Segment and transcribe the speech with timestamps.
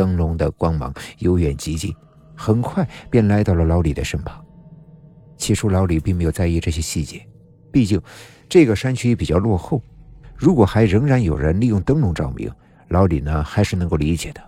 [0.00, 1.94] 灯笼的光芒由远及近，
[2.34, 4.42] 很快便来到了老李的身旁。
[5.36, 7.20] 起初，老李并没有在意这些细节，
[7.70, 8.00] 毕竟
[8.48, 9.82] 这个山区比较落后。
[10.34, 12.50] 如果还仍然有人利用灯笼照明，
[12.88, 14.40] 老李呢还是能够理解的。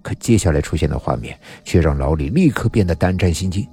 [0.00, 3.68] 可接下来出现的画面却让老李立刻变得胆战心惊。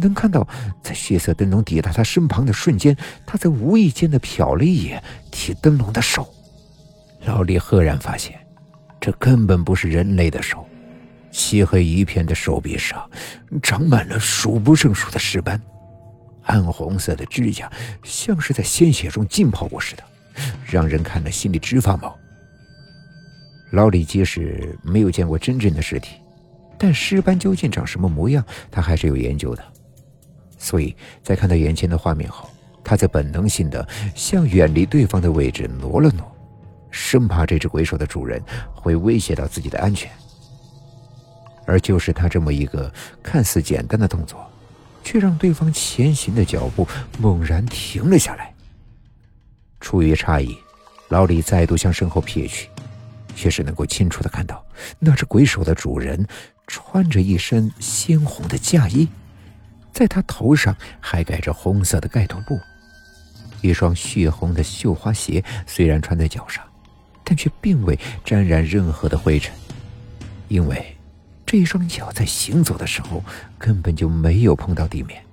[0.00, 0.46] 能看到，
[0.80, 2.96] 在血色灯笼抵达他身旁的瞬间，
[3.26, 5.02] 他在无意间的瞟了一眼
[5.32, 6.32] 提灯笼的手。
[7.26, 8.38] 老李赫然发现，
[9.08, 10.66] 这根本不是人类的手。
[11.30, 13.10] 漆黑一片的手臂上，
[13.62, 15.58] 长满了数不胜数的尸斑，
[16.42, 20.02] 暗红色的指甲像是在鲜血中浸泡过似的，
[20.66, 22.14] 让人看了心里直发毛。
[23.70, 26.16] 老李即使没有见过真正的尸体，
[26.76, 29.64] 但尸斑究竟长什么模样，他还是有研究的。
[30.58, 32.50] 所以在看到眼前的画面后，
[32.84, 36.30] 他在本能性的向远离对方的位置挪了挪，
[36.90, 38.42] 生怕这只鬼手的主人
[38.74, 40.10] 会威胁到自己的安全。
[41.66, 42.90] 而就是他这么一个
[43.22, 44.50] 看似简单的动作，
[45.04, 48.54] 却让对方前行的脚步猛然停了下来。
[49.80, 50.56] 出于诧异，
[51.08, 52.68] 老李再度向身后瞥去，
[53.36, 54.64] 却是能够清楚的看到，
[54.98, 56.26] 那只鬼手的主人
[56.66, 59.06] 穿着一身鲜红的嫁衣，
[59.92, 62.58] 在他头上还盖着红色的盖头布，
[63.60, 66.64] 一双血红的绣花鞋虽然穿在脚上，
[67.28, 69.54] 但却并未沾染任何的灰尘，
[70.48, 70.94] 因为。
[71.44, 73.24] 这一双脚在行走的时候
[73.58, 75.24] 根本就没有碰到地面。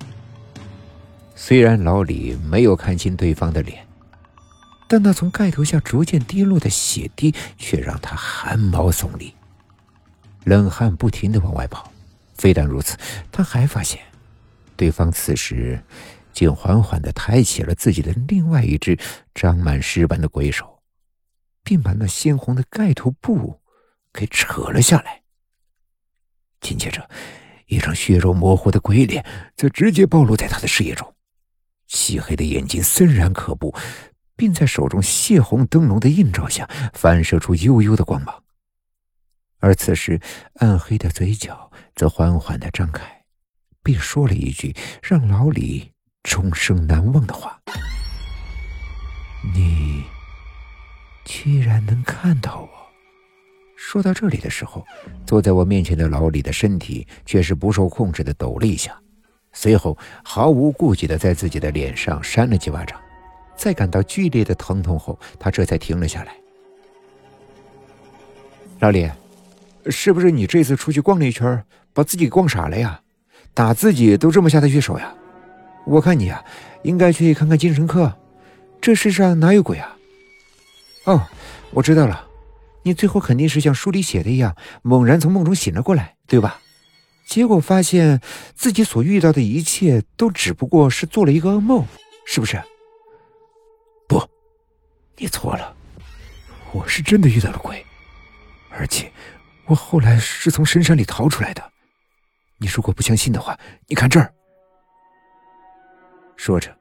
[1.35, 3.85] 虽然老李没有看清对方的脸，
[4.87, 9.33] 但那从盖头下逐渐滴落的血滴却让他汗毛耸立，
[10.45, 11.91] 冷汗不停的往外跑。
[12.35, 12.95] 非但如此，
[13.29, 13.99] 他还发现，
[14.77, 15.77] 对方此时
[16.31, 18.97] 竟缓缓的抬起了自己的另外一只
[19.33, 20.74] 长满尸斑的鬼手，
[21.65, 23.59] 并把那鲜红的盖头布
[24.13, 25.23] 给扯了下来。
[26.61, 27.09] 紧接着，
[27.65, 29.25] 一张血肉模糊的鬼脸
[29.57, 31.13] 则直接暴露在他的视野中，
[31.87, 33.75] 漆黑的眼睛森然可怖，
[34.35, 38.43] 并在手中血红灯笼的映照下反射出幽幽的光芒。
[39.59, 40.21] 而此时，
[40.55, 43.25] 暗黑的嘴角则缓缓的张开，
[43.81, 45.91] 并说了一句让老李
[46.23, 47.59] 终生难忘的话
[49.53, 50.03] ：“你
[51.25, 52.69] 居然能看到我。”
[53.75, 54.85] 说到这里的时候，
[55.25, 58.97] 坐在我面前的老李的身体却是不受控制的抖了一下，
[59.51, 62.97] 随后毫无顾忌的在自己的脸上扇了几巴掌，
[63.55, 66.35] 在感到剧烈的疼痛后，他这才停了下来。
[68.79, 69.09] 老李，
[69.87, 71.63] 是不是你这次出去逛了一圈，
[71.93, 73.01] 把自己逛傻了呀？
[73.53, 75.13] 打自己都这么下得去手呀？
[75.85, 76.43] 我看你啊，
[76.83, 78.13] 应该去看看精神科，
[78.81, 79.94] 这世上哪有鬼啊？
[81.05, 81.27] 哦，
[81.71, 82.27] 我知道了。
[82.83, 86.59] 你最后肯定是像书里写的一样，猛然从梦中醒了过来，对吧？
[87.25, 88.21] 结果发现
[88.53, 91.83] 自己所遇到的一切都只不过是做了一个噩梦，
[92.27, 92.61] 是不是？
[94.07, 94.21] 不，
[95.17, 95.75] 你错了，
[96.71, 97.83] 我是真的遇到了鬼，
[98.69, 99.11] 而且
[99.65, 101.71] 我后来是从深山里逃出来的。
[102.57, 104.31] 你如果不相信的话，你看这儿。
[106.35, 106.75] 说着，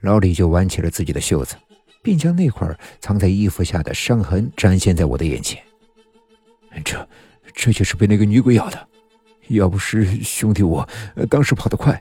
[0.00, 1.56] 老李就挽起了自己的袖子。
[2.02, 2.68] 并将那块
[3.00, 5.62] 藏在衣服下的伤痕展现在我的眼前。
[6.84, 7.08] 这，
[7.54, 8.88] 这就是被那个女鬼咬的。
[9.48, 10.86] 要不是兄弟我
[11.30, 12.00] 当时跑得快，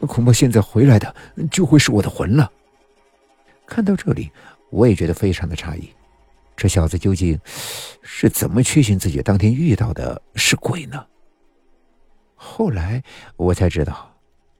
[0.00, 1.14] 恐怕现在回来的
[1.50, 2.50] 就会是我的魂了。
[3.66, 4.30] 看到这里，
[4.70, 5.90] 我也觉得非常的诧异，
[6.56, 7.38] 这小子究竟
[8.02, 11.04] 是怎么确信自己当天遇到的是鬼呢？
[12.36, 13.02] 后来
[13.36, 14.14] 我才知道，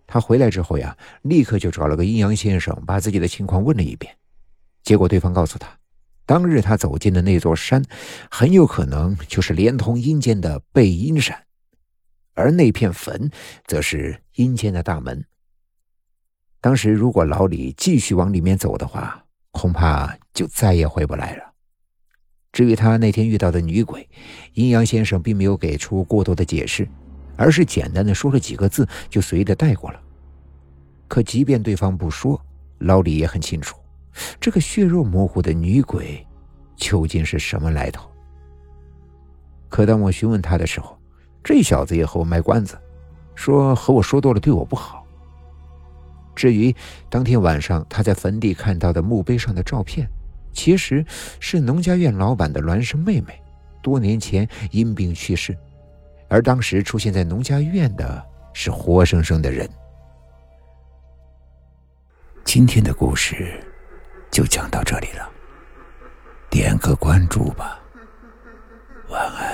[0.07, 4.13] 他回来之后呀，立刻就找了个阴阳先生，把自己的情况问了一遍。
[4.85, 5.69] 结果对方告诉他，
[6.27, 7.83] 当日他走进的那座山，
[8.31, 11.45] 很有可能就是连通阴间的背阴山，
[12.35, 13.31] 而那片坟，
[13.67, 15.25] 则是阴间的大门。
[16.61, 21.45] 当时如果老李继续往里面走的话，恐怕就再也回不来了。
[22.53, 24.09] 至于他那天遇到的女鬼，
[24.53, 26.89] 阴阳先生并没有给出过多的解释，
[27.37, 30.01] 而是简单的说了几个字，就随意的带过了。
[31.09, 32.41] 可即便对方不说，
[32.79, 33.77] 老李也很清楚。
[34.41, 36.27] 这个血肉模糊的女鬼
[36.77, 38.09] 究竟是什么来头？
[39.69, 40.97] 可当我询问他的时候，
[41.43, 42.79] 这小子也和我卖关子，
[43.35, 45.05] 说和我说多了对我不好。
[46.35, 46.75] 至于
[47.09, 50.09] 当天晚上他在坟地看到的墓碑上的照片，
[50.53, 51.05] 其实
[51.41, 53.41] 是农家院老板的孪生妹妹，
[53.83, 55.57] 多年前因病去世，
[56.29, 59.69] 而当时出现在农家院的是活生生的人。
[62.45, 63.61] 今天的故事。
[64.35, 65.31] 就讲到这里了。
[66.51, 67.81] 点个关注吧。
[69.09, 69.54] 晚安。